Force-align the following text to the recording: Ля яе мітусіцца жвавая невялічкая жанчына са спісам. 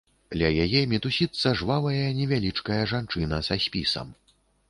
Ля 0.41 0.47
яе 0.63 0.79
мітусіцца 0.93 1.51
жвавая 1.59 2.07
невялічкая 2.21 2.81
жанчына 2.93 3.43
са 3.49 3.61
спісам. 3.67 4.07